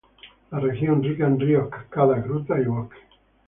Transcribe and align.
La 0.49 0.57
región 0.59 1.03
rica 1.03 1.27
en 1.27 1.39
ríos, 1.39 1.69
cascadas, 1.69 2.23
grutas 2.25 2.59
y 2.59 2.63
bosques. 2.65 2.97